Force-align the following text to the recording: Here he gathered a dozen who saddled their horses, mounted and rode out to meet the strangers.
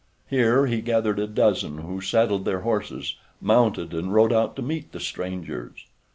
Here 0.27 0.65
he 0.65 0.81
gathered 0.81 1.19
a 1.19 1.27
dozen 1.27 1.77
who 1.77 2.01
saddled 2.01 2.43
their 2.43 2.61
horses, 2.61 3.17
mounted 3.39 3.93
and 3.93 4.11
rode 4.11 4.33
out 4.33 4.55
to 4.55 4.63
meet 4.63 4.93
the 4.93 4.99
strangers. 4.99 5.85